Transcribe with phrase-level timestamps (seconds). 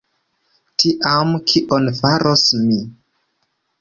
[0.83, 2.79] Tiam, kion faros mi?